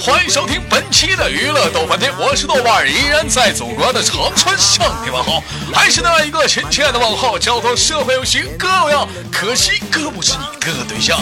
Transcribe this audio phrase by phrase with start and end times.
[0.00, 5.40] 欢迎收听本期的娱乐逗翻天，我是豆瓣，依然在祖国的长春向你问好，
[5.72, 11.16] 还是那一个亲切的问候，叫做社会有型哥有样，可惜哥不是你哥哥对象。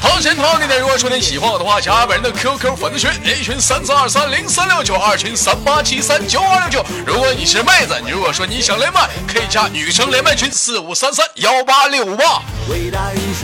[0.00, 6.84] 同时同样的，如果说你喜欢我的话，加本人的 QQ 粉丝群，A 群三四二三零三六九，二群三八七三九二六九。
[7.06, 12.42] 如果你是妹子，你如果说你想连麦，可以加女生连麦群四五三三幺八六五八，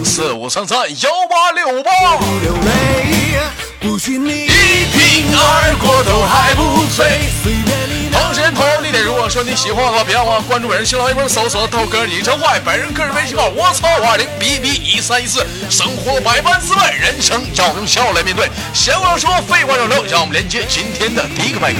[0.04, 1.90] 四五三三幺八六五八。
[3.80, 7.85] 一瓶二锅头还不醉。
[8.16, 15.46] 同时同样地点，如果说你喜欢的话，别忘了关注本人新浪微博，搜索豆哥你真坏，本人个人微信号我操五二零 b b 一三一四。
[15.70, 18.50] 生活百般滋味，人生要用笑来面对。
[18.72, 21.78] 闲话少说，废话少聊，让我们连接今天的第一个麦克。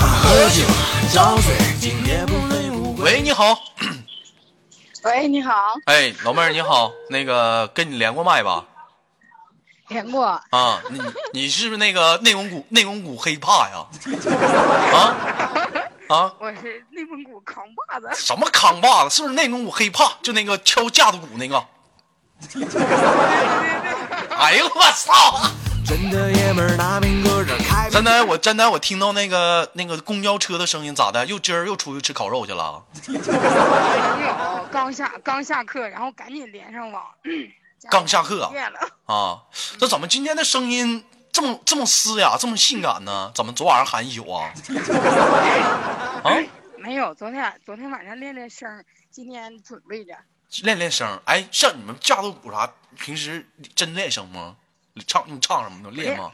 [0.00, 0.62] 喝酒
[2.98, 3.58] 喂，你好。
[5.04, 5.52] 喂，你好。
[5.86, 8.62] 哎，老妹儿你好，那个跟你连过麦吧？
[9.88, 10.26] 连过。
[10.50, 11.00] 啊，你
[11.32, 13.86] 你是不是那个 内蒙古内蒙古黑怕呀？
[14.92, 15.16] 啊
[16.14, 16.32] 啊！
[16.38, 18.10] 我是内蒙古扛把子。
[18.14, 19.16] 什么扛把子？
[19.16, 20.12] 是不是内蒙古黑怕？
[20.22, 21.64] 就那个敲架子鼓那个？
[24.36, 25.40] 哎呦我操！
[25.88, 27.88] 真的爷们儿拿命搁这开。
[27.88, 31.24] 真的，我真的我听到那个那个公交车的声音，咋的？
[31.24, 32.84] 又今儿又出去吃烤肉去了？
[33.06, 37.02] 没有，刚下刚下课，然后赶紧连上网。
[37.90, 38.52] 刚下课
[39.06, 39.40] 啊？
[39.78, 41.02] 这怎么今天的声音
[41.32, 43.32] 这么这么嘶哑，这么性感呢？
[43.34, 44.52] 怎么昨晚上喊一宿啊？
[46.22, 46.36] 啊？
[46.76, 50.14] 没有，昨天昨天晚上练练声，今天准备着
[50.64, 51.18] 练练声。
[51.24, 54.56] 哎，像你们架子鼓啥，平时真练声吗？
[55.06, 56.32] 唱你唱什么呢练吗？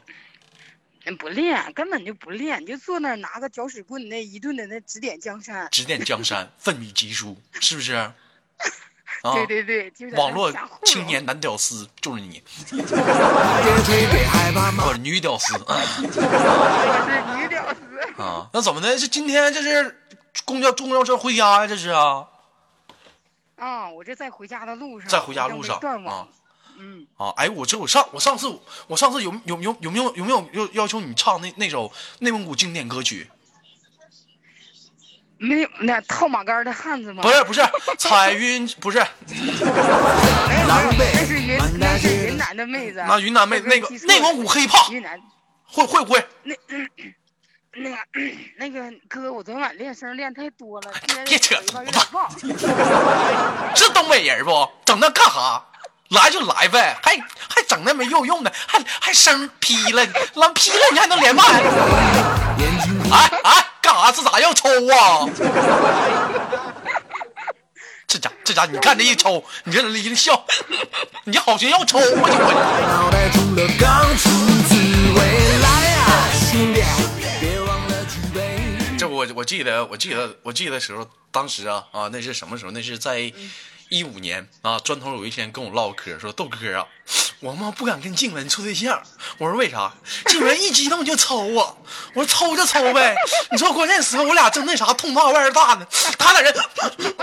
[1.19, 5.67] 不练，根本就不练，你就坐那儿拿个搅屎棍，那一顿的那指点江山。
[5.71, 7.93] 指点江山，奋笔疾书，是不是？
[7.93, 8.13] 啊，
[9.33, 10.51] 对对对，网络
[10.83, 12.43] 青年男屌丝就是你。
[14.81, 15.53] 我是女屌丝。
[15.57, 15.73] 我
[17.05, 17.79] 是女屌丝。
[18.21, 18.97] 啊，那怎么的？
[18.97, 20.03] 是今天这是
[20.43, 21.67] 公交公交车回家呀？
[21.67, 22.27] 这是啊。
[23.57, 25.07] 啊，我这在回家的路上。
[25.07, 26.27] 在回家路上啊。
[26.77, 28.47] 嗯啊，哎，我这我上我上次
[28.87, 33.29] 我上次有有有有没有有没有要要求你唱那那首内蒙古经典歌曲？
[35.37, 37.21] 没有，那套马杆的汉子吗？
[37.21, 37.61] 不是不是，
[37.97, 39.05] 彩云不是。
[40.67, 43.03] 那是云那是云南的妹子。
[43.05, 44.89] 那云南妹那个内蒙古黑怕。
[44.91, 45.21] 云南
[45.65, 46.25] 会会不会？
[46.43, 46.55] 那
[47.77, 47.97] 那个
[48.57, 50.93] 那个哥，我昨天晚练声练太多了，
[51.25, 51.85] 别扯犊
[52.29, 52.47] 子。
[53.75, 54.69] 是东北人不？
[54.85, 55.69] 整那干哈？
[56.09, 60.05] 来就来呗，还还整那没有用的，还还声劈了，
[60.35, 61.43] 让劈了你还能连麦？
[63.11, 64.11] 哎哎，干啥？
[64.11, 65.27] 这咋要抽啊？
[68.07, 70.45] 这家这家，你看这一抽，你这一笑，
[71.23, 72.29] 你好像要抽我
[78.97, 82.71] 这我我记得我记得我记得时候，当时啊啊，那是什么时候？
[82.71, 83.33] 那是在。
[83.89, 86.85] 一五年啊，砖头有一天跟我唠嗑，说豆哥啊，
[87.39, 88.99] 我妈不敢跟静文处对象。
[89.37, 89.93] 我说为啥？
[90.27, 91.77] 静文一激动就抽我。
[92.15, 93.15] 我说抽就抽呗。
[93.51, 95.85] 你说关键时刻我俩正那啥，痛大外大呢。
[96.17, 96.59] 他在这，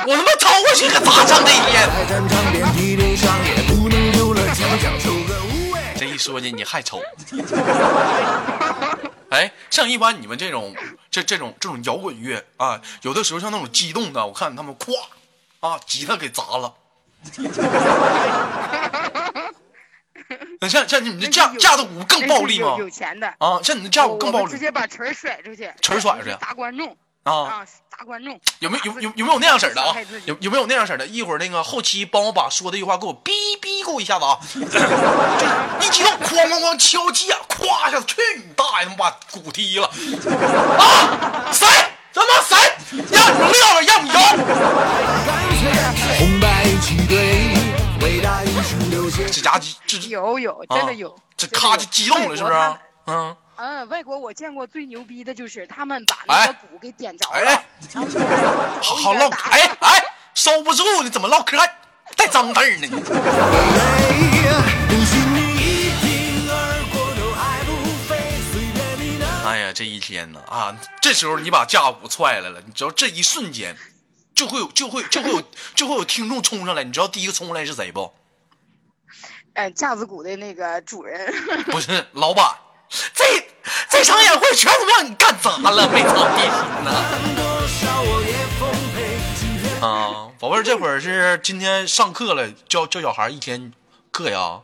[0.06, 1.89] 我他妈抽过去可咋整那天？
[5.99, 7.03] 这一说呢，你还抽？
[9.31, 10.75] 哎，像一般你们这种
[11.11, 14.93] 这这种这种摇滚乐啊，有的时候像那种激动的，我看他们咵。
[15.62, 15.81] 啊！
[15.87, 16.75] 吉他给砸了。
[20.61, 22.75] 那像像你们这架架子鼓更暴力吗？
[22.79, 23.61] 有钱的啊！
[23.62, 27.64] 像你这架子鼓更暴力，直接把锤甩出去，锤甩出去，砸观众啊！
[27.88, 28.41] 砸观众。
[28.59, 29.94] 有没有有有有没有那样式的啊？
[30.25, 31.06] 有有没有那样式的？
[31.06, 34.41] 一会儿那个后期帮我把说的一句话给我逼逼给我一下子啊！
[35.81, 38.88] 一激动，哐哐哐敲击啊，咵一下子，去你大爷！
[38.88, 41.53] 他妈把鼓踢了啊！
[41.53, 41.69] 谁？
[42.12, 42.56] 怎么谁？
[43.11, 44.17] 让你撂了，让你摇。
[49.31, 52.55] 这家这有有真的有，这咔就激动了，是不是？
[53.06, 57.62] 嗯嗯，外国我见过最牛逼的就是他们把那个鼓给点着了，
[58.82, 60.05] 好好唠，哎哎，
[60.35, 61.67] 收不住你怎么唠嗑还
[62.17, 62.88] 带脏字呢？
[64.49, 64.51] 哎
[69.82, 73.76] 这一天呢啊，这时候你把架鼓踹来了，你知道这一瞬间。
[74.32, 75.43] 就会有，就会，就会有，
[75.75, 76.84] 就会有听众冲上来。
[76.84, 78.14] 你知道第一个冲上来是谁不？
[79.55, 81.34] 哎，架子鼓的那个主人。
[81.64, 82.56] 不是老板，
[83.12, 83.25] 这
[83.90, 86.52] 这场演会全都让你干砸了，没操地心
[86.85, 86.90] 呢！
[89.85, 93.73] 啊，宝贝儿，这会儿是今天上课了，教教小孩一天
[94.12, 94.61] 课呀？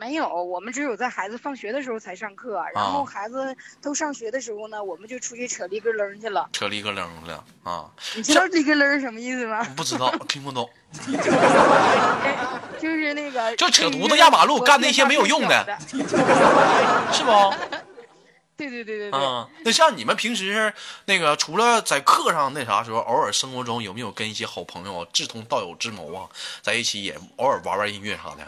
[0.00, 6.48] 没有，我们只有在孩子放学的时候才上课，然后孩子都上学的时候呢，我们就出去扯哩个楞去了。
[6.54, 7.84] 扯哩个楞了啊！
[8.16, 9.62] 你知道立个楞什么意思吗？
[9.76, 10.70] 不知道，听不懂。
[12.80, 15.78] 就是那个，就扯犊子压马路，干那些没有用的，
[17.12, 17.30] 是不？
[18.56, 19.20] 对对对对对。
[19.20, 20.72] 啊，那像你们平时
[21.04, 26.26] 那个，除了在课上那啥时候，偶尔生活中有没有跟一些好朋友志同道友之谋啊，
[26.62, 28.46] 在一起也偶尔玩玩音乐啥的？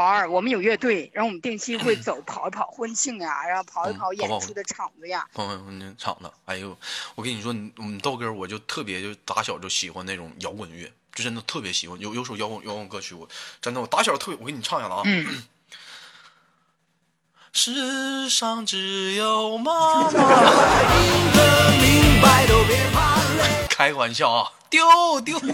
[0.00, 5.26] 玩，我们有乐队，然后我们定期会走跑一跑婚庆呀，然后跑一跑演出的场子呀。
[5.32, 6.76] 跑跑婚庆场子，哎呦，
[7.14, 11.98] 我跟你说，你你豆哥，我就特别就打小就喜欢那种摇滚乐，就真的特别喜欢。
[11.98, 13.28] 有有首摇滚摇滚歌曲，我
[13.60, 15.02] 真的我打小特别，我给你唱一下子啊。
[17.58, 20.10] 世上只有妈妈好
[21.80, 23.16] 明白都别怕。
[23.70, 24.84] 开个玩笑啊，丢
[25.22, 25.40] 丢。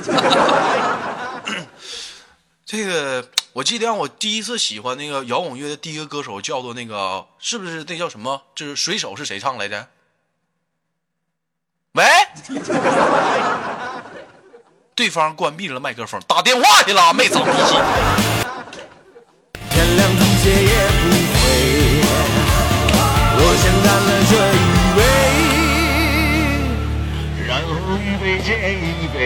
[2.67, 8.45] 这个我记得，我第一次喜欢那个摇滚乐的第一个歌手叫做那个，是不是那叫什么？
[8.55, 9.89] 就是水手是谁唱来着？
[11.93, 12.03] 喂，
[14.95, 17.57] 对方关闭了麦克风，打电话去了，没长脾气。
[23.45, 24.59] 我先干了这一
[24.97, 25.01] 杯，
[27.47, 29.21] 然后一杯接一杯。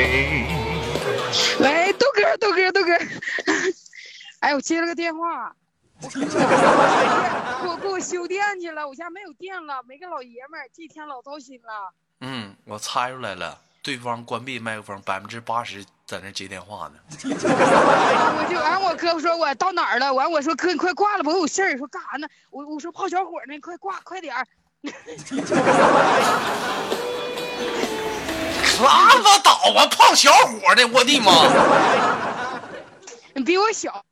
[1.61, 2.99] 喂，豆哥，豆哥，豆哥，
[4.47, 5.53] 哎，我接了个电话，
[6.01, 6.21] 我 给
[7.69, 11.93] 我给我修电去了，我家没有电了，没个老爷们儿，这天老糟心了。
[12.21, 16.95] 嗯，我猜出来了，对方关闭麦克风，百分之八十在那接电话呢。
[17.27, 21.77] 我就完，我哥说我到哪儿了，完我说哥你快挂了吧，我有事儿。
[21.77, 22.29] 说干啥呢？
[22.51, 24.47] 我我说泡小伙呢，快挂，快点儿。
[28.81, 29.89] 拉倒吧！
[29.91, 31.33] 泡小伙的，我的妈！
[33.35, 34.06] 你比我小，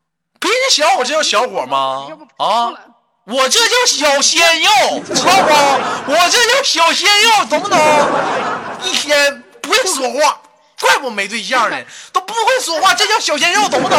[0.44, 2.06] 比你小，我这叫小伙吗？
[2.36, 2.70] 啊，
[3.24, 6.12] 我这叫小鲜肉，知道不？
[6.12, 7.78] 我这叫小鲜肉，懂不懂？
[8.82, 10.42] 一天不会说话，
[10.78, 11.78] 怪不没对象呢，
[12.12, 13.98] 都不会说话，这叫小鲜肉，懂不懂？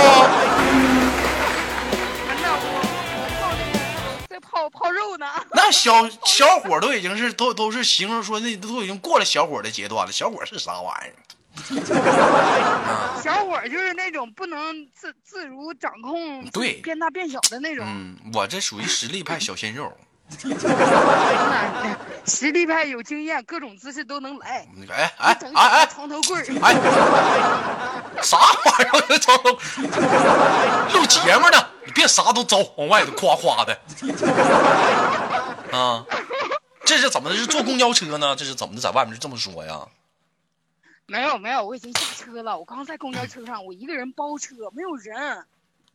[4.52, 5.26] 泡泡肉呢？
[5.52, 10.12] 那小小伙都已经是都都是形容说那都已经过了小伙的阶段了。
[10.12, 11.16] 小伙是啥玩意儿？
[13.24, 17.86] 小伙就是那种不能自自如掌控，对，变大变小的那种。
[17.88, 19.92] 嗯，我这属于实力派小鲜肉。
[22.26, 24.68] 实力派有经验，各种姿势都能来。
[24.90, 26.74] 哎哎哎哎，床头柜哎，
[28.24, 29.20] 啥玩意儿？
[29.20, 29.52] 床头
[30.94, 33.80] 录节目呢，你别啥都招，往外头夸夸的。
[35.72, 36.04] 啊，
[36.84, 37.36] 这是怎么的？
[37.36, 38.36] 是坐公交车呢？
[38.36, 38.82] 这是怎么的？
[38.82, 39.80] 在外面是这么说呀？
[41.08, 42.58] 没有没有，我已经下车了。
[42.58, 45.46] 我刚在公交车上，我一个人包车，没有人。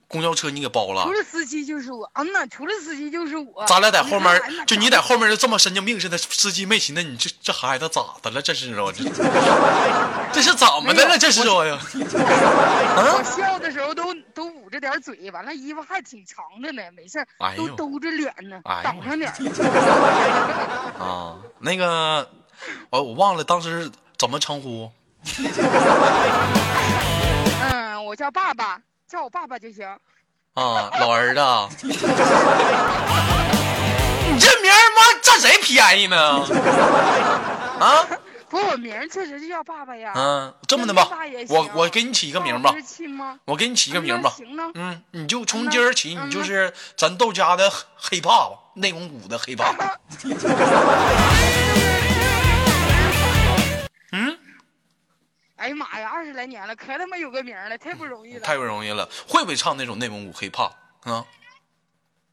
[0.06, 1.04] 公交车你给包了？
[1.04, 3.64] 除了司机就是我，嗯呐，除了司机就是我。
[3.66, 8.42] 咱俩在后面，就你在后面就这么神经病似的，司机没寻思你这这孩子咋的了？
[8.42, 9.04] 这是我这
[10.32, 11.16] 这是怎么的了？
[11.16, 11.78] 这是我呀！
[11.94, 17.24] 我笑的时候都都捂着点嘴，完了衣服还挺长的呢，没事
[17.56, 19.30] 都兜着脸呢，挡上点。
[20.98, 22.28] 啊，那个，
[22.90, 23.88] 我我忘了当时
[24.18, 24.90] 怎么称呼。
[27.62, 28.80] 嗯，我叫爸爸。
[29.08, 29.86] 叫我爸爸就行。
[30.54, 31.40] 啊，老儿子，
[31.82, 31.92] 你
[34.38, 36.16] 这名儿妈占谁便宜呢？
[37.80, 38.06] 啊？
[38.48, 40.12] 不，我名确实就叫爸爸呀。
[40.14, 41.08] 嗯，这么的吧，
[41.48, 42.72] 我我给你起一个名吧。
[43.46, 44.30] 我给你起一个名吧。
[44.36, 44.70] 行呢。
[44.74, 49.96] 嗯，你就从今儿起，你就是咱豆家的黑爸爸，内蒙古的黑爸爸。
[55.70, 58.40] 呀妈呀，二十来年了，可他妈有个名了，太不容易了。
[58.40, 60.72] 太不容易了，会不会唱那种内蒙古 hiphop
[61.04, 61.24] 啊？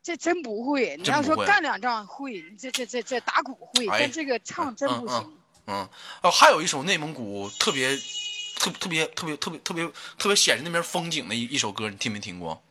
[0.04, 0.98] 这真不会。
[0.98, 5.38] 你要说干两仗会，这这这这打鼓会，但这个唱真不行。
[5.68, 5.88] 嗯，
[6.22, 7.96] 哦，还有一首内蒙古特别
[8.58, 12.62] 特特别特别特别特别特别显示那边风景的一一首歌，你听没听过？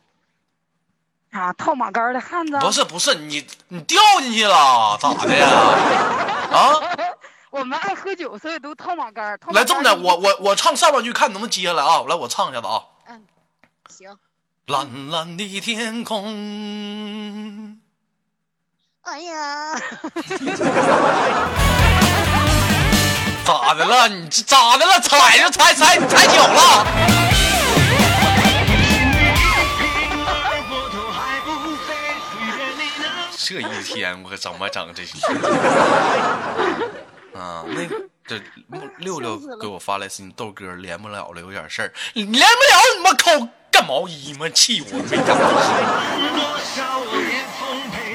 [1.29, 2.57] 啊，套马杆的汉子？
[2.59, 5.47] 不是不是，你你掉进去了，咋的呀？
[6.51, 7.06] 啊？
[7.49, 9.39] 我们爱喝酒，所以都套马杆。
[9.53, 12.03] 来这么的，我我我唱上半句，看能不能接下来啊。
[12.07, 12.83] 来，我唱一下子啊。
[13.07, 13.25] 嗯。
[13.89, 14.17] 行。
[14.65, 17.79] 蓝蓝的天空。
[19.03, 19.79] 哎呀。
[23.45, 24.09] 咋的了？
[24.09, 24.99] 你这咋的了？
[24.99, 26.85] 踩就踩踩踩脚了。
[33.37, 34.93] 这一天我可怎么整？
[34.93, 35.05] 这。
[35.05, 36.85] 哈哈哈。
[37.37, 38.41] 啊，那个这
[38.99, 41.93] 六六给我发来信，豆哥连不了了，有点事儿。
[42.13, 44.49] 你连不了，你妈抠干毛衣吗？
[44.49, 45.37] 气我没干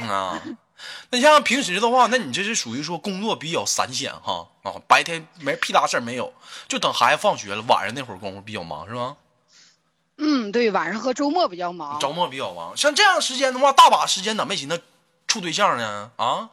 [0.09, 0.43] 毛啊。
[1.11, 6.33] 那像平时的话，那你这是属于说工作比较散闲哈啊，白天没屁大事儿没有，
[6.69, 9.17] 就等孩子放学了，晚上那会儿功夫比较忙是吧？
[10.19, 11.99] 嗯，对，晚上和周末比较忙。
[12.01, 14.81] 周末比较忙，像这样时间的话，大把时间咋没寻思
[15.27, 16.11] 处对象呢？
[16.17, 16.51] 啊？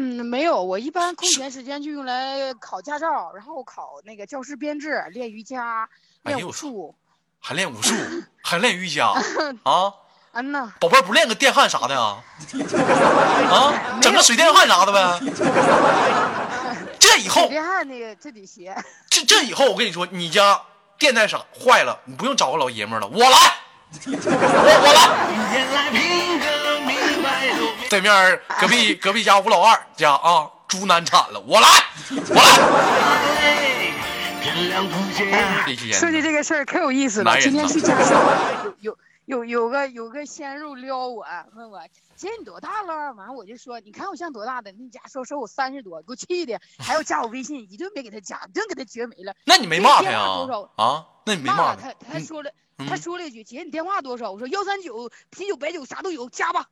[0.00, 5.88] 嗯，没有，我一般空闲时间就用来考驾照，然后考那个教师编制，练瑜伽，
[6.22, 6.94] 练武术，
[7.40, 7.92] 还练武术，
[8.40, 9.08] 还练瑜伽
[9.64, 9.92] 啊？
[10.32, 12.22] 嗯呐，宝贝儿不练个电焊啥的 啊？
[13.50, 15.18] 啊，整个水电焊啥的呗。
[17.00, 18.76] 这以后电焊那个这得学。
[19.10, 20.62] 这这以后我跟你说，你家
[20.96, 23.30] 电带啥坏了，你不用找个老爷们了，我来，
[24.06, 24.12] 我
[24.84, 26.57] 我来。
[27.88, 31.68] 对面隔壁隔壁家吴老二家啊，猪难产了，我来，
[32.10, 32.42] 我来。
[35.92, 38.14] 说起这个事儿可有意思了，今天去驾校
[38.64, 38.98] 有有。
[39.28, 41.82] 有有个有个鲜肉撩我，问我
[42.16, 43.12] 姐你多大了？
[43.12, 44.72] 完了我就说，你看我像多大的？
[44.72, 49.34] 那家说说我三十多，给我气的，还要加我微信，一顿没给他加，一顿给他绝没了。
[49.44, 50.22] 那你没骂他呀？
[50.76, 51.04] 啊？
[51.26, 51.92] 那你没骂他？
[52.10, 54.32] 他说了，他说了一句，姐你电话多少？
[54.32, 56.66] 我说幺三九啤酒白酒啥都有，加吧。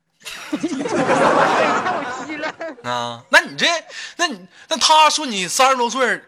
[0.49, 2.49] 看我气了。
[2.91, 3.23] 啊？
[3.29, 3.67] 那你这，
[4.17, 6.23] 那你那他说你三十多岁，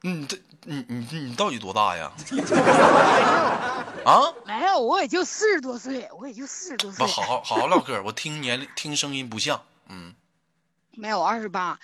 [0.00, 0.36] 你这。
[0.64, 2.10] 你你你到底多大呀？
[4.04, 4.20] 啊？
[4.46, 7.06] 没有，我也就四十多岁，我也就四十多岁。
[7.06, 10.14] 不好好好好唠嗑，我听年龄听声音不像，嗯。
[10.92, 11.78] 没有二十八。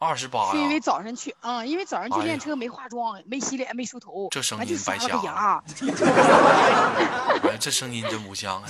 [0.00, 5.64] 二十八是因为早上去，嗯，因为早上去练车没化妆，没洗脸，没梳头，这声音白瞎了。
[7.42, 8.68] 哎，这声音真不像啊。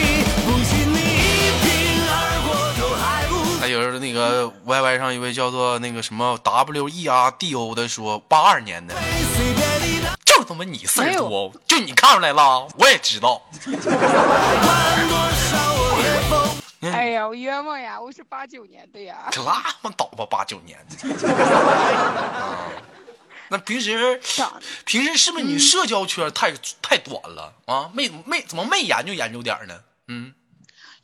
[3.74, 8.94] 有那个 Y Y 上一位叫做那个什么 W E R D O 的说八二年的，
[10.24, 13.42] 就他妈你事儿多，就你看出来了，我也知道。
[16.82, 18.00] 哎呀，我冤枉呀！
[18.00, 19.28] 我是八九年的呀。
[19.32, 22.68] 可拉么倒吧，八九年的 啊。
[23.48, 24.20] 那平时
[24.84, 27.90] 平时是不是你社交圈太太短了啊？
[27.92, 29.80] 没没怎么没研究研究点呢？
[30.08, 30.32] 嗯。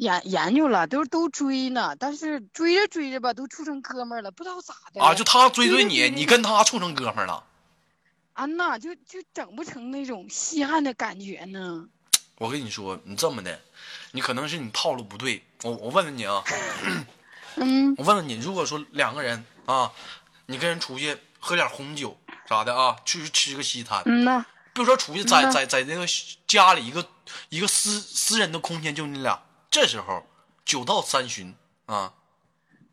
[0.00, 5.02] 研研究了，都都追呢，但是追着追着吧，都处成哥们儿了，不知道咋的。
[5.02, 7.44] 啊，就他追追你，你跟他处成哥们儿了。
[8.32, 11.86] 啊呐，就就整不成那种稀罕的感觉呢。
[12.36, 13.60] 我跟你说，你这么的，
[14.12, 15.44] 你可能是你套路不对。
[15.64, 16.42] 我我问问你啊，
[17.56, 19.92] 嗯，我问问你，如果说两个人啊，
[20.46, 26.06] 你跟人出去喝点红酒啥的啊，去吃个西餐，嗯呐，比如说出去在在在那个
[26.46, 27.06] 家里一个
[27.50, 29.38] 一个私私人的空间，就你俩。
[29.70, 30.26] 这时候
[30.64, 31.54] 酒到三巡
[31.86, 32.12] 啊，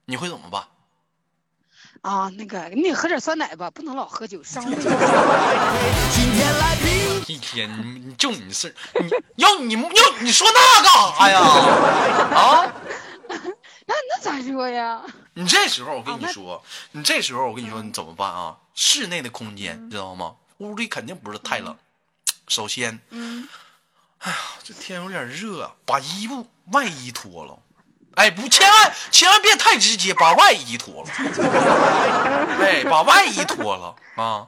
[0.06, 0.68] 你会怎么办？
[2.02, 4.78] 啊，那个你喝点酸奶吧，不能老喝酒伤胃。
[7.28, 7.70] 一天
[8.08, 11.40] 你就你事你要你要你说那干啥呀？
[12.38, 12.74] 啊？
[13.28, 15.02] 那那咋说呀？
[15.34, 18.56] 你这时候我跟你说，你这时候我跟你说你怎么办啊？
[18.76, 20.36] 室内的空间知道吗？
[20.60, 21.76] 屋里肯定不是太冷。
[22.48, 23.48] 首先，嗯。
[24.20, 27.60] 哎呀，这天有点热，把衣服外衣脱了。
[28.16, 31.10] 哎，不，千万千万别太直接，把外衣脱了。
[32.60, 34.48] 哎，把外衣脱了啊！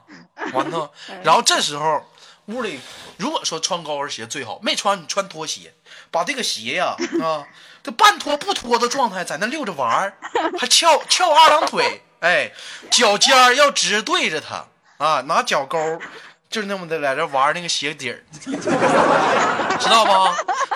[0.52, 0.90] 完了，
[1.22, 2.04] 然后这时候
[2.46, 2.80] 屋里
[3.16, 5.72] 如果说穿高跟鞋最好，没穿你穿拖鞋，
[6.10, 7.46] 把这个鞋呀啊，
[7.84, 10.14] 这半脱不脱的状态在那溜着玩儿，
[10.58, 12.50] 还翘翘二郎腿，哎，
[12.90, 14.66] 脚尖要直对着他
[14.98, 15.78] 啊，拿脚勾。
[16.50, 20.10] 就是那么的，在这玩那个鞋底儿， 知道不？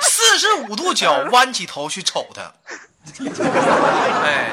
[0.00, 2.54] 四十五度角弯起头去瞅他，
[4.22, 4.52] 哎，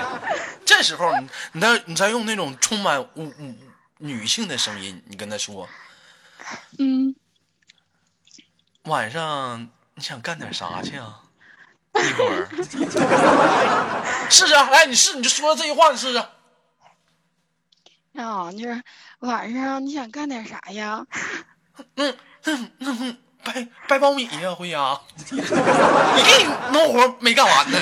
[0.65, 3.55] 这时候你你再你再用那种充满女女
[3.99, 5.69] 女性的声音，你跟他说，
[6.79, 7.15] 嗯，
[8.85, 11.21] 晚上你想干点啥去啊？
[11.93, 12.49] 一会儿
[14.29, 16.23] 试试，来，你试，你就说这句话，你试试。
[18.15, 18.81] 啊，就是
[19.19, 21.05] 晚上你想干点啥呀？
[21.95, 22.15] 嗯
[22.45, 24.99] 嗯嗯，掰掰苞米呀，辉呀！
[25.31, 25.37] 你
[26.23, 27.79] 给你农活没干完呢。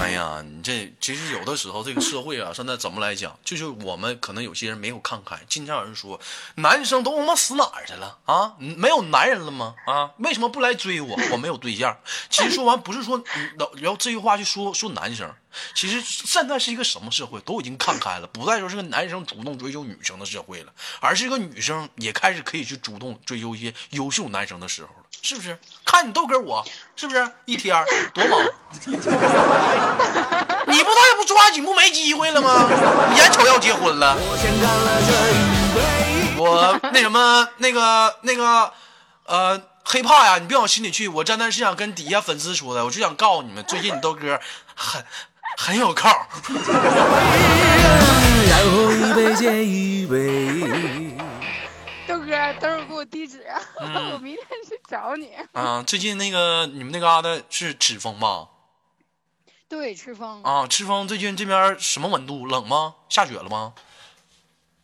[0.00, 5.36] 哎呀，你这其实有的时候这个社会啊，现在怎么来讲，就是我们可能有些人没有看开。
[5.48, 6.20] 经常有人说，
[6.54, 8.54] 男生都他妈死哪儿去了啊？
[8.58, 9.74] 没有男人了吗？
[9.84, 11.18] 啊，为什么不来追我？
[11.32, 11.98] 我没有对象。
[12.30, 13.20] 其实说完不是说，
[13.74, 15.28] 然后这句话就说说男生。
[15.74, 25.58] 其实现在是一个什么社会，都已经看开了，不再说是个男生主动追求女生的社会了，而是一个女生也开始可以去主动追求一些优秀男生的时候了，是不是？
[25.84, 28.40] 看你豆哥我，是不是一天多忙？
[30.72, 32.66] 你不他也不抓紧不没机会了吗？
[33.14, 34.16] 眼瞅要结婚了，
[36.38, 38.72] 我那什么那个那个
[39.26, 41.06] 呃黑怕呀，你别往心里去。
[41.08, 44.40] 我真的是想跟底下粉丝说的，我就想告诉你们，最近你豆哥
[44.74, 45.04] 很
[45.58, 46.08] 很有靠。
[52.08, 53.44] 豆哥，等会儿给我地址，
[53.78, 55.32] 我明天去找你。
[55.52, 58.46] 啊，最近那个你们那嘎达是赤峰吧？
[59.72, 60.42] 对，赤峰。
[60.42, 62.44] 啊，赤峰最近这边什么温度？
[62.44, 62.94] 冷吗？
[63.08, 63.72] 下雪了吗？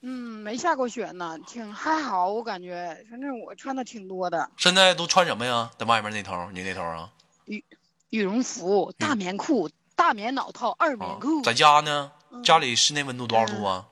[0.00, 4.50] 嗯，没下过雪呢，挺还好，我感觉，反正我穿的挺多的。
[4.56, 5.70] 现在都穿什么呀？
[5.76, 7.10] 在外面那头，你那头啊？
[7.44, 7.62] 羽
[8.08, 11.42] 羽绒服、大棉裤、大棉袄套、二棉裤。
[11.42, 12.10] 在家呢？
[12.42, 13.84] 家里室内温度多少度啊？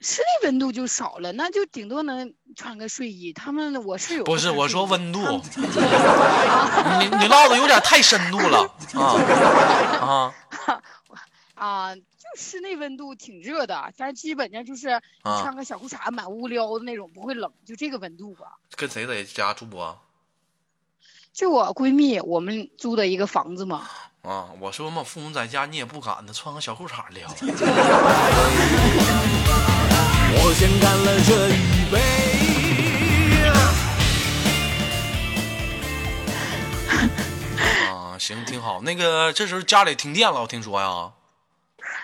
[0.00, 3.34] 室内温度就少了，那就顶多能穿个睡衣。
[3.34, 5.20] 他们我是有不是我说温度，
[5.58, 9.12] 你你唠的有点太深度了 啊
[10.00, 10.32] 啊
[11.54, 11.94] 啊！
[11.94, 12.02] 就
[12.36, 18.56] 室内温度挺热的，但是基本上就是穿个小裤衩满屋撩的那种，不会冷，就这个温度吧。
[18.76, 19.98] 跟谁在家住啊？
[21.34, 23.86] 就我闺蜜，我们租的一个房子嘛。
[24.22, 27.28] 啊，我说嘛，父母在家你也不敢呢，穿个小裤衩撩。
[30.32, 31.98] 我先干了这一杯。
[37.90, 38.80] 啊，行，挺好。
[38.82, 41.12] 那个，这时候家里停电了，我听说呀。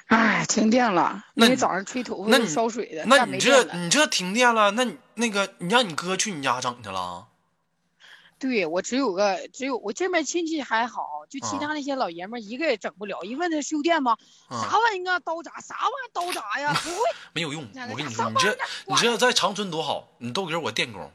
[0.09, 1.25] 哎，停电了。
[1.35, 7.27] 那你早上吹头发烧水的，那你这你这停电了，那你那个你让你哥去你家整去了？
[8.38, 13.22] 对我只有个只有我这边亲戚还好，就其他那些老爷们一个也整不了。
[13.22, 14.16] 一问他修电吗？
[14.51, 15.18] 啥玩意儿啊？
[15.20, 15.44] 刀铡？
[15.66, 16.75] 啥玩意儿刀铡呀？
[16.83, 16.96] 不会，
[17.33, 17.66] 没有用。
[17.90, 21.11] 我跟你说，你这你这在长春多好，你豆哥我电工，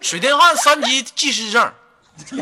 [0.00, 1.72] 水电焊三级技师证。
[2.30, 2.36] 豆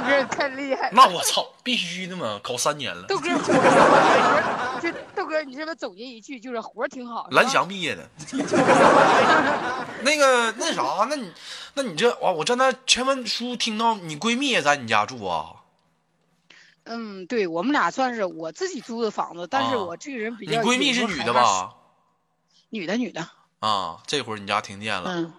[0.00, 0.88] 哥太厉害！
[0.92, 3.04] 那我操，必须的嘛，考三年了。
[3.08, 3.28] 豆哥，
[4.80, 7.26] 这豆哥，你这边总结一句就是活挺好。
[7.30, 8.06] 蓝翔毕业的。
[10.04, 11.32] 那个那啥，那你
[11.74, 15.56] 那你这哇，我在那前文书听到你闺蜜也在你家住啊？
[16.84, 20.60] 嗯，对我们俩算是我自己租的房子，但是我这个人比较。
[20.62, 21.74] 你闺蜜是女的吧？
[22.70, 23.26] 女的，女的。
[23.60, 25.10] 啊，这会儿你家停电了。
[25.10, 25.32] 嗯。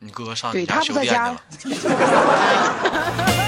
[0.00, 1.42] 你哥上你家修电去了。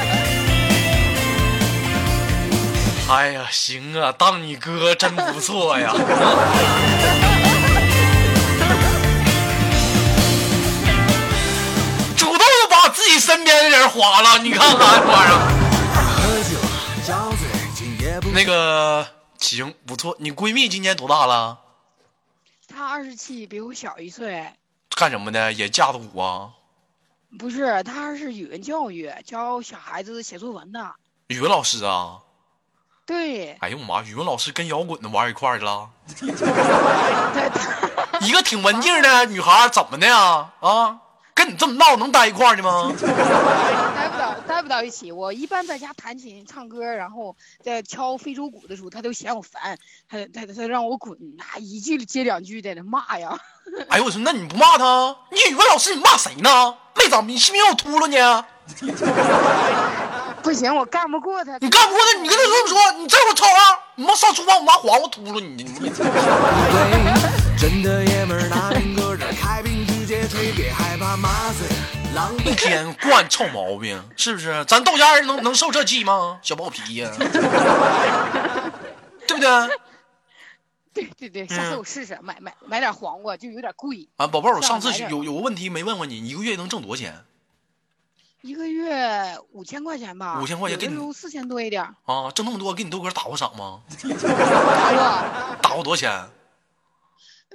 [3.10, 5.92] 哎呀，行啊，当你哥真不错呀。
[12.16, 12.38] 主动
[12.70, 15.02] 把自己身边的人划了，你看看。
[18.32, 19.04] 那个
[19.40, 21.58] 行不错，你闺蜜今年多大了？
[22.68, 24.46] 她二十七，比我小一岁。
[24.94, 25.52] 干什么的？
[25.52, 26.50] 也架子鼓啊？
[27.40, 30.94] 不是，她是语文教育，教小孩子写作文的。
[31.26, 32.20] 语文老师啊？
[33.10, 33.56] 对。
[33.60, 34.00] 哎呦我妈！
[34.02, 35.88] 语文老师跟摇滚的玩一块儿去了？
[38.22, 40.48] 一个挺文静的女孩，怎么的呀？
[40.60, 40.96] 啊？
[41.34, 42.92] 跟你这么闹，能待一块儿吗？
[43.00, 45.10] 待不到，待不到一起。
[45.10, 49.76] 我一般在家弹琴、唱歌，然后在敲非洲鼓的时候，他都嫌我烦，
[50.08, 53.36] 他他他让我滚，那一句接两句在那骂呀。
[53.88, 55.16] 哎呦我说，那你不骂他？
[55.32, 56.76] 你语文老师，你骂谁呢？
[56.94, 58.16] 没长，你信不信我秃噜你？
[60.42, 61.56] 不行，我干不过他。
[61.58, 63.78] 你干不过他，你跟他这么说，你这会操啊！
[63.94, 65.62] 你妈上厨房，我拿黄瓜秃噜你！
[65.62, 65.90] 你
[67.58, 71.68] 真的爷们儿拿歌开瓶直接吹，别害怕麻醉。
[72.44, 74.64] 一天惯臭毛病，是不是？
[74.64, 76.40] 咱豆家人能能受这气吗？
[76.42, 77.28] 小暴脾呀，对
[79.36, 79.48] 不对？
[80.92, 84.26] 对对对，下次我试试买买买点黄瓜，就有点贵啊。
[84.26, 87.24] 宝贝儿，我上次有有个问题没问问你，一个月能挣多少钱？
[88.42, 93.82] 一个月五千块钱吧，五千块钱给你四千多一点啊，挣那么多，给你豆哥打过赏吗？
[94.02, 96.30] 打过，打过多少钱？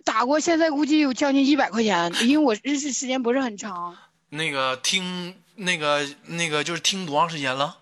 [0.04, 3.98] 打过，现在估计有将近一百块钱，因为我认识时间不是很长。
[4.30, 7.78] 那个听那个那个就是听多长时间了？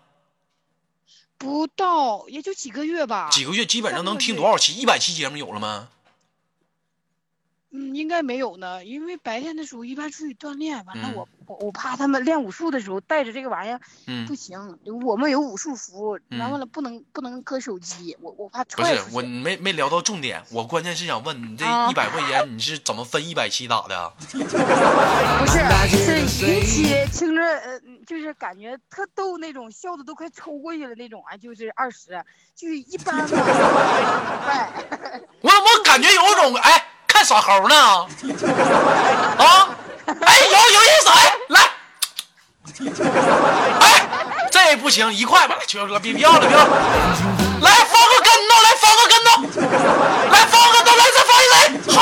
[1.37, 3.29] 不到，也就几个月吧。
[3.29, 4.73] 几个月基本上能听多少期？
[4.75, 5.89] 一百期节目有了吗？
[7.75, 19.01] 嗯，应该没有呢，因为白天的时候一般出去锻炼，完了嗯我我我怕他们练武术的时候带着这个玩意儿嗯不，行，我们有武术服，然后了不能不能搁手机，我我怕不是。
[19.11, 24.13] 我没没聊到重点，我关键是想问你这啊一百块钱你是怎么分一百期打的啊？
[24.21, 25.59] 不是
[26.27, 32.23] 是一期听着呃，就是感觉特逗那种，笑的都快抽过去了那种啊，就是二十，
[32.55, 33.27] 就是一般吧。
[35.41, 36.87] 我我怎么感觉有种哎
[37.23, 37.75] 耍猴呢？
[39.37, 39.69] 啊，
[40.21, 41.61] 哎有有意思哎来，
[43.79, 43.85] 哎
[44.51, 46.67] 这不行一块吧，秋哥别别要了别要了，
[47.61, 49.29] 来放个跟头来放个跟头，
[50.31, 51.57] 来放个跟头来再放一雷，
[51.93, 51.97] 好。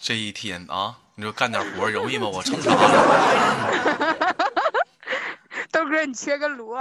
[0.00, 2.26] 这一天啊，你说干点活容易吗？
[2.32, 4.27] 我成啥了？
[5.88, 6.78] 豆哥，你缺个锣，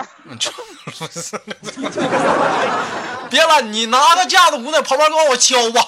[3.29, 5.81] 别了，你拿个架子鼓在旁边给我敲吧。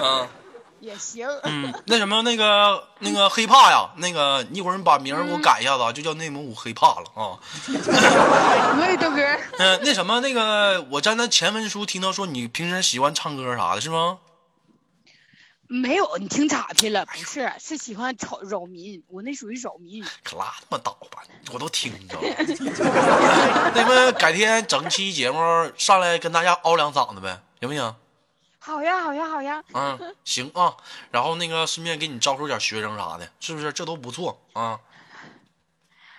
[0.00, 0.28] 嗯
[0.80, 1.26] 也行。
[1.44, 7.40] 嗯，那什么，那个那个黑怕呀，那个一会儿你把名儿给我改一下子啊，就叫内蒙古黑怕了啊。
[7.66, 9.22] 对，豆哥，
[9.58, 14.18] 嗯、那什么，那个我在那前文书听到说你平时喜欢唱歌啥的，是吗？
[15.66, 20.04] 没有，你听岔劈了，不是，是喜欢吵扰民，我那属于扰民。
[20.22, 21.22] 可拉他妈倒吧，
[21.52, 22.28] 我都听着了。
[23.74, 25.38] 那么改天整期节目
[25.76, 27.96] 上来跟大家嗷两嗓子呗，行不行？
[28.58, 29.62] 好呀，好呀，好呀。
[29.72, 30.76] 嗯，行啊。
[31.10, 33.72] 然后那个顺便给你招收点学生啥的，是不是？
[33.72, 34.80] 这都不错啊。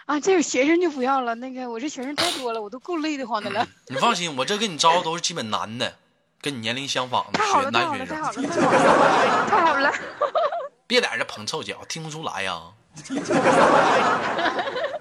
[0.06, 3.68] 啊，这个学生就不要了，那个我这学生太多了，我都够累得慌的了。
[3.88, 5.98] 你放心，我这给你招都是基本男的，
[6.46, 8.32] 跟你年龄相仿的学男，学生太好。
[8.32, 8.54] 了，太
[8.94, 9.92] 好了，太好了。
[10.86, 12.62] 别在这捧臭脚，听不出来呀。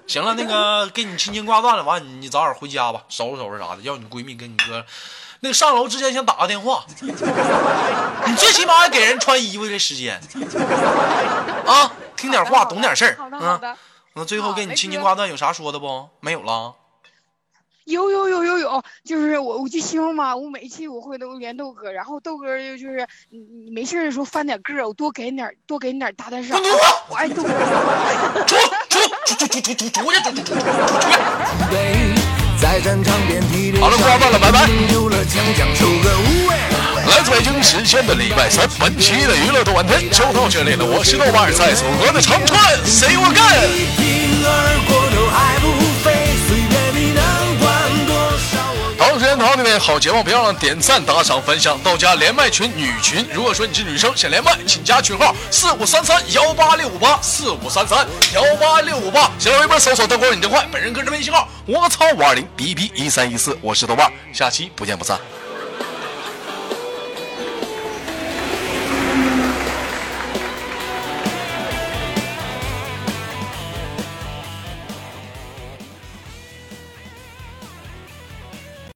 [0.07, 3.83] 行了，那个给你轻轻挂断了，完你早点回家吧，收拾收拾啥的。
[3.83, 4.83] 要你闺蜜跟你哥，
[5.41, 10.19] 那个上楼之前先打个电话，你最起码还给人穿衣服的时间
[11.67, 13.77] 啊，听点话，懂点事儿好的，好啊。
[14.13, 16.09] 那最后给你轻轻挂断，有啥说的不？
[16.21, 16.73] 没有了。
[17.85, 26.59] 有有有有有，就是我我就希望嘛，我每一期我会都连豆哥，然后豆哥就就是你你没事的时候翻点个，我多给你点多给你点搭搭上。
[27.07, 27.49] 我爱豆哥。
[28.47, 28.55] 出
[28.89, 29.07] 出
[29.47, 29.63] 出边
[33.79, 34.67] 好了，不要问了，拜拜。
[37.07, 40.83] 来自北京时间的礼拜三，本期的娱乐的晚天就到这里了。
[40.83, 43.69] 我是豆瓣，在祖国的长春，See you again。
[49.35, 49.45] 我。
[49.45, 51.77] 同时间同样的好节目，别忘了点赞、打赏、分享。
[51.83, 59.29] 到家连麦群女群，如果说你是女生想连麦，请加群号四五三三幺八六五八四五三三幺八六五八。
[59.37, 65.19] 新浪微博搜索“豆哥你真坏”，本人个人微信号我操五二零 b b 一三一四，我是豆瓣，下期不见不散。